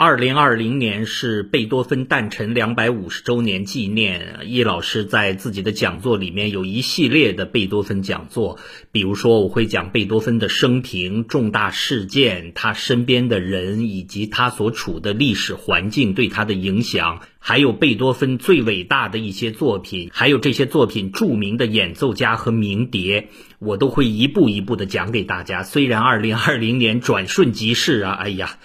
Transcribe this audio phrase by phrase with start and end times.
[0.00, 8.60] 二零二零年是贝多芬诞辰两百五十周年纪念，易老师在自己的讲座里面有一系列的贝多芬讲座，
[8.92, 25.64] 比如说我会讲贝多芬的生平、重大事件、他身边的人以及他所处的历史环境对他的影响，还有贝多芬最伟大的一些作品，还有这些作品著名的演奏家和名碟，我都会一步一步的讲给大家。
[25.64, 28.58] 虽然二零二零年转瞬即逝啊，哎呀。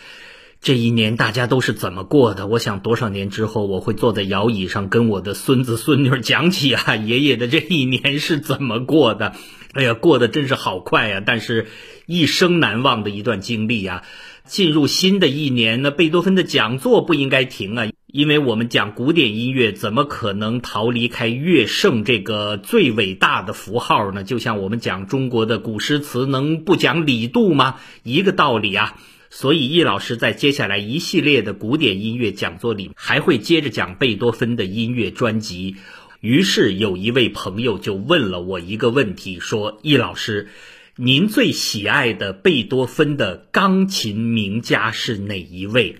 [0.64, 2.48] 这一年大家都是怎么过的？
[2.48, 9.34] 我想多少年之后，我会坐在摇椅上跟我的孙子孙女讲起啊，爷爷的这一年是怎么过的？
[9.74, 11.22] 哎呀，过得真是好快呀！
[11.26, 11.68] 但是，
[12.06, 14.04] 一生难忘的一段经历啊！
[14.46, 24.24] 进入新的一年，那贝多芬的讲座不应该停啊，因为我们讲古典音乐，怎么可能逃离开乐圣这个最伟大的符号呢？
[24.24, 27.76] 就像我们讲中国的古诗词，能不讲李杜吗？
[28.04, 28.96] 一个道理啊！
[29.36, 35.76] 所以，易老师在接下来一系列的古典音乐讲座里，还会接着讲贝多芬的音乐专辑。
[36.22, 40.50] 于是，有一位朋友就问了我一个问题，说：“易老师，
[40.98, 45.96] 您最喜爱的贝多芬的钢琴名家是哪一位？”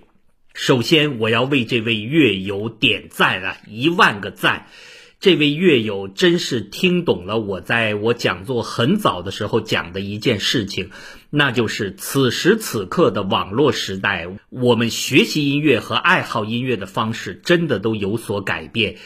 [0.54, 4.68] 首先，我要为这位乐友点赞啊，一万个赞！
[5.24, 10.90] 这位乐友真是听懂了我在我讲座很早的时候讲的一件事情，
[11.30, 18.98] 那就是此时此刻的网络时代，我们学习音乐和爱好音乐的方式真的都有所改变。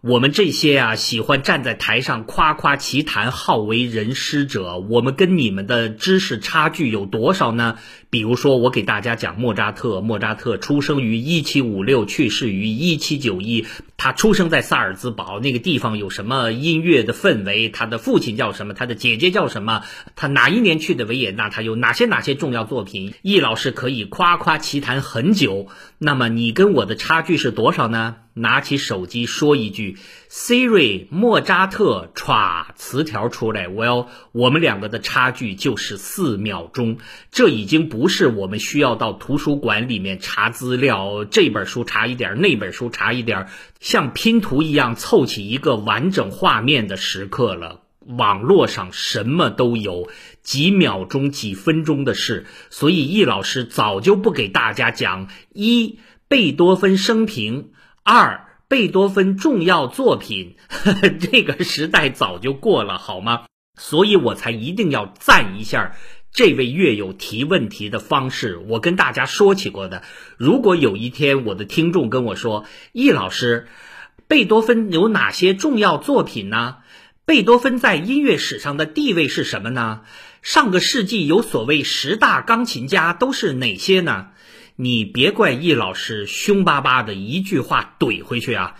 [0.00, 7.76] 我们这些啊，喜欢站在台上夸夸其谈、好为人师者，我们跟你们的知识差距有多少呢？
[8.16, 10.00] 比如说，我给大家讲莫扎特。
[10.00, 13.66] 莫扎特出生于一七五六，去世于一七九一。
[13.98, 17.68] 他出生在萨尔兹堡那个地方，有什么音乐的氛围？
[17.68, 18.72] 他的父亲叫什么？
[18.72, 19.82] 他的姐姐叫什么？
[20.16, 21.50] 他哪一年去的维也纳？
[21.50, 23.12] 他有哪些哪些重要作品？
[23.20, 25.68] 易老师可以夸夸其谈很久。
[25.98, 28.16] 那么你跟我的差距是多少呢？
[28.38, 29.96] 拿起手机说一句
[30.30, 36.98] ，Siri，莫扎特，歘，词条出来，我要我们两个的差距就是四秒钟。
[37.30, 43.48] 这已经不不是我们需要到图书馆里面查资料，这本书查一点，那本书查一点，
[43.80, 47.80] 像拼图一样凑起一个完整画面的时刻了。
[48.06, 50.08] 网络上什么都有，
[50.44, 57.70] 几秒钟、几分钟的事，所以易老师早就不给大家讲一贝多芬生平。
[58.04, 60.54] 二贝多芬重要作品，
[61.18, 63.46] 这个时代早就过了，好吗？
[63.76, 65.96] 所以我才一定要赞一下
[66.36, 68.58] 这位乐友提问题的方式。
[68.58, 70.02] 我跟大家说起过的，
[70.36, 73.68] 如果有一天我的听众跟我说：“易老师，
[74.28, 76.76] 贝多芬有哪些重要作品呢？
[77.24, 80.02] 贝多芬在音乐史上的地位是什么呢？
[80.42, 84.26] 上个世纪有所谓十大钢琴家都是哪些呢？”
[84.76, 88.74] 你别怪易老师凶巴巴的一句话怼回去啊！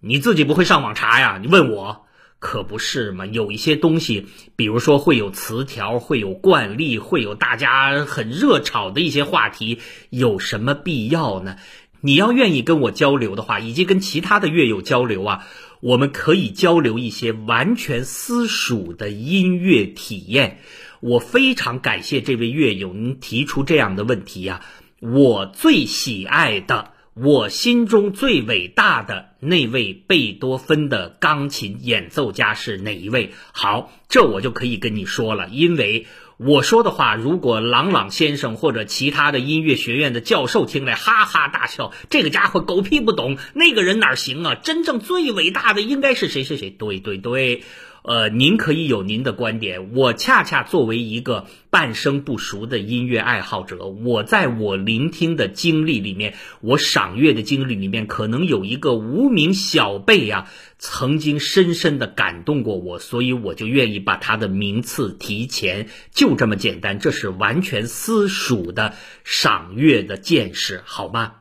[0.00, 1.38] 你自己不会上网查呀？
[1.38, 2.03] 你问我
[2.44, 3.24] 可不是嘛？
[3.24, 9.78] 有一些东西，比如说会有词条，会有惯例，会有大家很热炒的一些话题，
[10.10, 11.56] 有什么必要呢？
[12.02, 15.46] 你要愿意跟我交流的话，以及跟其他的乐友交流啊，
[15.80, 20.58] 我们可以交流一些完全私属的音乐体验。
[21.00, 24.60] 我非常感谢这位乐友您提出这样的问题呀。
[25.00, 33.32] 我最喜爱的，我心中最伟大的那位贝多芬的钢琴演奏家是哪一位？
[33.52, 36.06] 好，这我就可以跟你说了，因为
[36.36, 44.54] 我说的话，如果朗朗先生或者其他的音乐学院的教授听来哈哈大笑，这个家伙狗屁不懂，那个人哪行啊？
[44.54, 46.70] 真正最伟大的应该是谁谁谁？
[46.70, 47.62] 对对对。
[48.04, 68.92] 呃，您可以有您的观点，我恰恰作为一个半生不熟的音乐爱好者，我在我聆听的经历里面，我赏乐的经历里面，可能有一个无名小辈呀，曾经深深的感动过我，所以我就愿意把他的名次提前，就这么简单，这是完全私属的
[69.24, 71.36] 赏乐的见识，好吗？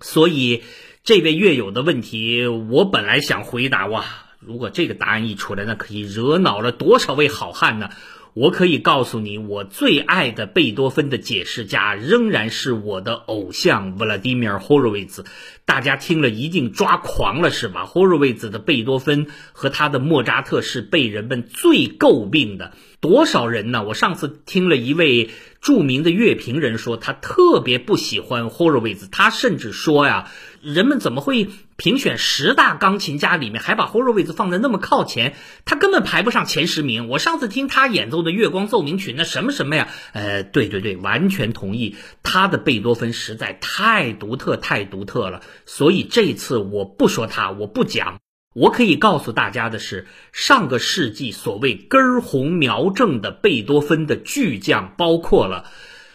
[0.00, 0.64] 所以
[1.04, 4.04] 这位乐友的问题，我本来想回答哇。
[4.40, 7.90] 如果这个答案一出来，那可以惹恼了多少位好汉呢？
[8.34, 15.24] 我可以告诉你，我最爱的贝多芬的解释家仍然是我的偶像弗拉迪米尔·霍洛维兹。
[15.64, 17.84] 大家听了一定抓狂了，是吧？
[17.84, 22.74] 霍洛维兹的贝多芬和他的莫扎特是被人们最诟病的。
[23.00, 23.82] 多少人呢？
[23.82, 30.30] 我上次听了一位著名的乐评人说，他特别不喜欢 Horowitz，他甚至说呀，
[30.62, 35.34] 人们怎么会评选十大钢琴家里面还把 Horowitz 放在那么靠前？
[35.64, 37.08] 他根本排不上前十名。
[37.08, 39.88] 我上次听他演奏的《月光奏鸣曲》，那什么什么呀？
[40.12, 45.42] 呃，对对对，完全同意，他的贝多芬实在太独特，太独特了。
[45.66, 48.18] 所以这次我不说他，我不讲。
[48.54, 55.64] 我可以告诉大家的是，上个世纪所谓根红苗正的贝多芬的巨匠，包括了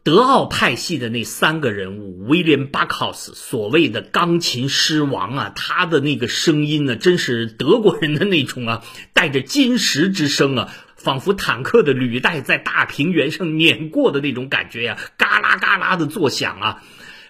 [0.03, 8.83] 德奥派系的那三个人物威廉巴克斯，所谓的钢琴狮王啊，他的那个声音呢，真是德国人的那种啊，
[9.13, 16.83] 带着金石之声啊，仿佛坦克的履带在大平原上碾过的那种感觉呀，嘎啦嘎啦的作响啊。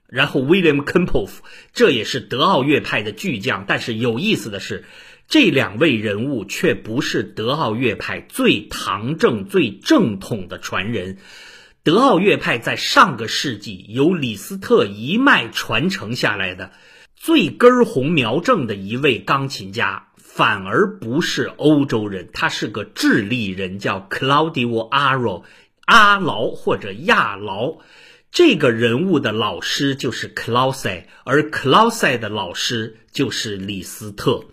[0.08, 1.32] 然后，William Kempff，
[1.74, 3.66] 这也是德奥乐派的巨匠。
[3.68, 4.86] 但是有意思的是，
[5.28, 11.18] 这两位人物却不是德奥乐派最堂正、最正统的传人。
[11.82, 16.72] 德奥乐派在上个世纪由李斯特一脉传承下来的
[17.16, 25.44] 最根红苗正的一位钢琴家，反而不是欧洲人，他是个智利人，叫 Claudio Arro，
[25.86, 27.80] 阿劳或者亚劳。
[28.34, 34.46] 这个人物的老师就是克劳塞而克劳塞的老师就是李斯特。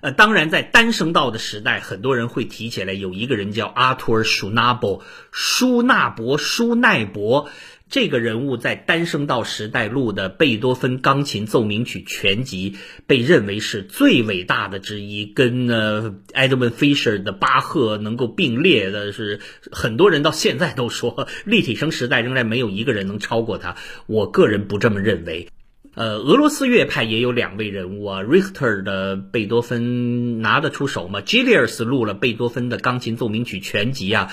[0.00, 7.48] 呃，当然，在单声道的时代，很多人会提起来有一个人叫阿图尔·舒纳伯，舒纳伯、舒奈伯。
[7.90, 12.76] 这个人物在单声道时代录的贝多芬钢琴奏鸣曲全集，
[13.06, 19.40] 被认为是最伟大的之一，跟呃 Edmund Fisher 的巴赫能够并列的是，
[19.72, 23.76] 很多人到现在都说立体声时代仍然没有一个人能超过他。
[24.06, 25.48] 我个人不这么认为。
[25.94, 34.30] 呃，俄罗斯乐派也有两位人物啊，Richter 的贝多芬拿得出手吗 g i l i e r s 录了贝多芬的钢琴奏鸣曲全集啊。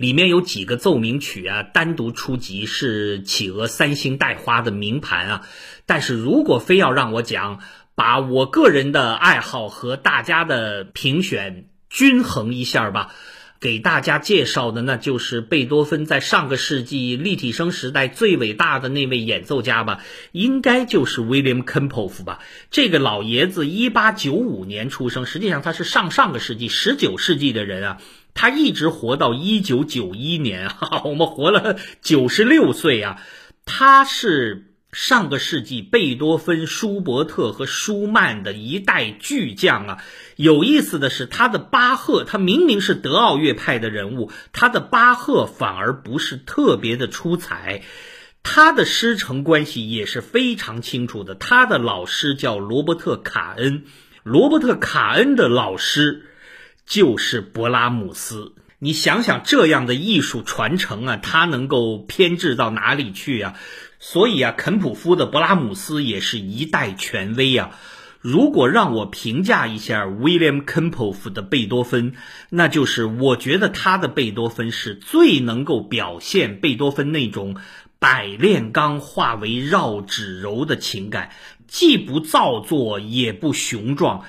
[0.00, 5.42] 里面有几个奏鸣曲啊，单独出集是企鹅三星带花的名盘啊。
[5.84, 7.60] 但是如果非要让我讲，
[7.94, 13.12] 把我个人的爱好和大家的评选均衡一下吧，
[13.60, 20.02] 给大家介绍的那就是贝多芬在上个世纪立体声时代最伟大的那位演奏家吧，
[20.32, 22.38] 应该就是 William Kempff 吧。
[22.70, 27.98] 这个老爷子一八九五年出生，实际上他是上上个世纪十九世纪的人啊。
[28.32, 33.20] 他一直活到一九九一年，哈， 我们活了九十六岁啊！
[33.66, 40.04] 他是上个世纪贝多芬、舒伯特和舒曼的一代巨匠啊。
[40.36, 47.82] 有意思的是，他的巴赫，他明明是德奥乐派的人物，他的巴赫反而不是特别的出彩。
[48.42, 53.84] 他的师承关系也是非常清楚的，他的老师叫罗伯特·卡恩，
[54.22, 56.26] 罗伯特·卡恩的老师。
[56.86, 63.54] 就是勃拉姆斯，你想想这样的艺术传承啊，他能够偏执到哪里去啊？
[64.00, 67.78] 所以啊，肯普夫的勃拉姆斯也是一代权威啊。
[68.22, 72.14] 如果让我评价一下 William Kempff 的贝多芬，
[72.50, 77.56] 那就是我觉得他的贝多芬是最能够表现贝多芬那种
[77.98, 81.30] 百炼钢化为绕指柔的情感，
[81.66, 84.24] 既不造作，也不雄壮。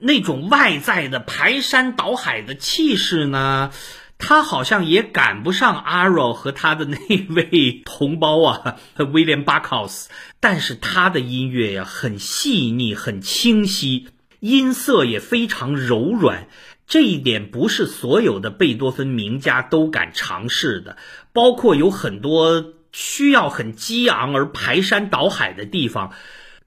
[0.00, 3.70] 那种外在的排山倒海的气势呢，
[4.18, 6.98] 他好像也赶不上阿罗和他的那
[7.30, 8.76] 位同胞啊，
[9.12, 10.10] 威廉巴考斯。
[10.40, 14.08] 但是他的音乐呀，很细腻，很清晰，
[14.40, 16.48] 音色也非常柔软。
[16.86, 20.96] 这一点不是所有的贝多芬名家都敢尝试的，
[21.32, 26.12] 包括有很多需要很激昂而排山倒海的地方。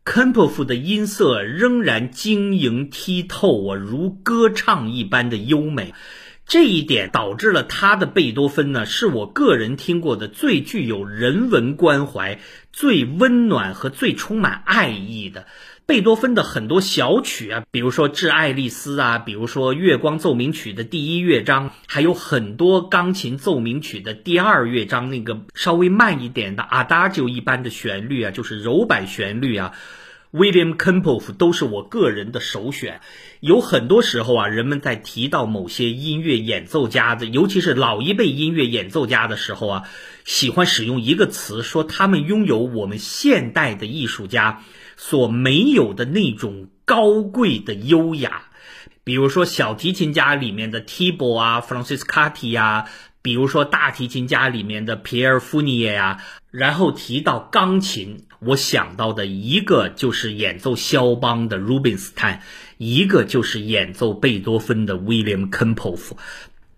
[0.04, 5.94] 肯普夫的音色仍然晶莹剔透啊，如歌唱一般的优美。
[6.46, 12.40] 这一点导致了他的贝多芬呢，是我个人听过的最具有人文关怀、
[12.74, 15.46] 最温暖和最充满爱意的。
[15.86, 29.74] 贝多芬的很多小曲啊，比如说《致爱丽丝》啊，比如说《月光奏鸣曲》的第一乐章，还有很多钢琴奏鸣曲的第二乐章，那个稍微慢一点的阿达就一般的旋律啊，就是柔板旋律啊
[30.32, 33.02] ，William Kempff 都是我个人的首选。
[33.40, 39.84] 有很多时候啊，人们在提到某些音乐演奏家的，尤其是老一辈音乐演奏家的时候啊，
[40.26, 44.64] 喜欢使用一个词，说他们拥有我们现代的艺术家。
[44.98, 48.44] 所没有的那种高贵的优雅，
[49.04, 52.88] 比如说小提琴家里面的 Tibo 啊，Franciscati 啊，
[53.22, 62.40] 比如说大提琴家里面的皮尔·夫尼耶啊，然后提到钢琴，我想到的一个就是演奏肖邦的 Rubinstein，
[62.78, 66.14] 一个就是演奏贝多芬的 William Kempff。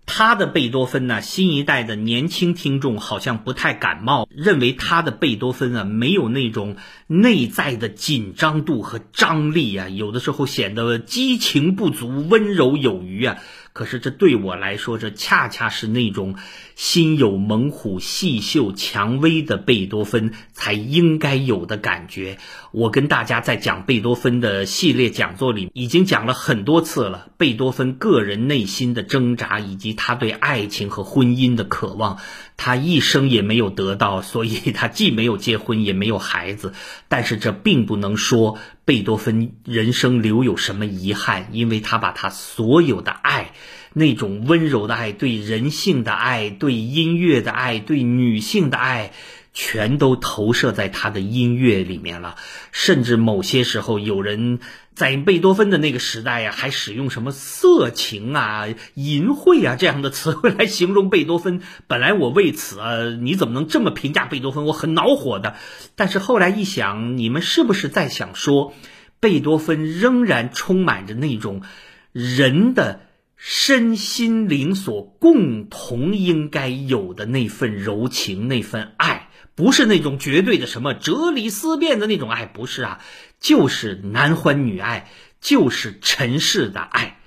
[0.06, 13.38] 他的贝多芬呢，新一代的年轻听众好像不太感冒，认为他的贝多芬啊没有那种内在的紧张度和张力啊，有的时候显得激情不足、温柔有余啊。
[13.74, 16.36] 可是这对我来说，这恰恰是那种
[16.76, 22.38] 心有猛虎、细嗅蔷薇的贝多芬才应该有的感觉。
[22.70, 32.18] 我跟大家在讲贝多芬的系列讲座里，已经讲了很多次了，贝多芬个人内心的挣扎，以及他对爱情和婚姻的渴望。
[32.56, 36.72] 他一生也没有得到，所以他既没有结婚，也没有孩子。
[37.08, 43.52] 但是这并不能说贝多芬人生留有什么遗憾，因为他把他所有的爱，
[43.94, 49.12] 那种温柔的爱，对人性的爱，对音乐的爱，对女性的爱。
[49.54, 52.36] 全都投射在他的音乐里面了，
[52.72, 54.58] 甚至某些时候，有人
[54.94, 61.62] 在贝多芬的那个时代呀，还使用什么色情啊、淫秽啊这样的词汇来形容贝多芬。
[61.86, 64.64] 本来我为此啊，你怎么能这么评价贝多芬？
[64.64, 65.54] 我很恼火的。
[65.94, 68.74] 但是后来一想，你们是不是在想说，
[69.20, 71.62] 贝多芬仍然充满着那种
[72.10, 73.02] 人的
[73.36, 79.23] 身心灵所共同应该有的那份柔情、那份爱？
[79.54, 83.00] 不是那种绝对的什么哲理思辨的那种爱，不是啊，
[83.38, 85.08] 就是男欢女爱，
[85.40, 87.18] 就是尘世的爱，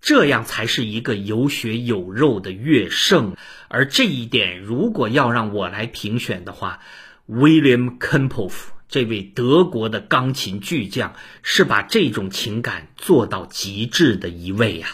[0.00, 3.36] 这样才是一个有血有肉的乐圣。
[3.68, 6.80] 而这一点，如果要让我来评选的话
[7.28, 8.52] ，William Kempff
[8.88, 14.88] 这位德国的钢琴巨匠是把这种情感做到极致的一位呀。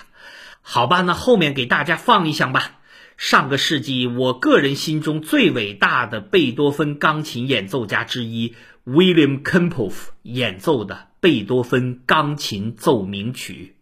[0.63, 2.78] 好吧，那后面给大家放一响吧。
[3.19, 8.55] 上个世纪，我个人心中最伟大的贝多芬钢琴演奏家之一
[8.87, 13.75] William Kempff 演奏的贝多芬钢琴奏鸣曲。